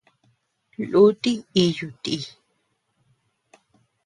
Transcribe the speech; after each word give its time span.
Lúti 0.89 1.31
íyu 1.63 1.87
ti. 2.03 2.15